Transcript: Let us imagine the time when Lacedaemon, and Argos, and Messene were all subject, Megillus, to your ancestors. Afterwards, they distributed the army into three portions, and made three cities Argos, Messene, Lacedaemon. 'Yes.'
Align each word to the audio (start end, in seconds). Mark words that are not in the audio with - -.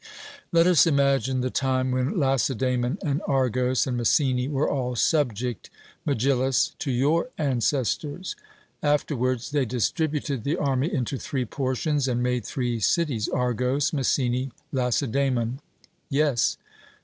Let 0.51 0.65
us 0.65 0.87
imagine 0.87 1.41
the 1.41 1.51
time 1.51 1.91
when 1.91 2.17
Lacedaemon, 2.19 2.97
and 3.05 3.21
Argos, 3.27 3.85
and 3.85 3.95
Messene 3.99 4.49
were 4.51 4.67
all 4.67 4.95
subject, 4.95 5.69
Megillus, 6.07 6.71
to 6.79 6.89
your 6.89 7.29
ancestors. 7.37 8.35
Afterwards, 8.81 9.51
they 9.51 9.63
distributed 9.65 10.43
the 10.43 10.57
army 10.57 10.91
into 10.91 11.19
three 11.19 11.45
portions, 11.45 12.07
and 12.07 12.23
made 12.23 12.45
three 12.47 12.79
cities 12.79 13.29
Argos, 13.29 13.91
Messene, 13.93 14.49
Lacedaemon. 14.71 15.59
'Yes.' 16.09 16.57